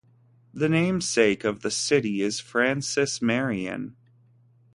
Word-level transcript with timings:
The 0.51 0.67
namesake 0.67 1.43
of 1.43 1.61
the 1.61 1.69
city 1.69 2.23
is 2.23 2.39
Francis 2.39 3.21
Marion. 3.21 3.95